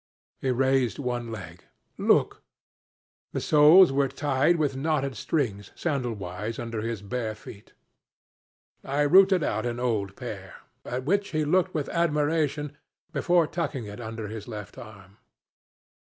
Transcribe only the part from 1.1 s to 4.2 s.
leg. 'Look.' The soles were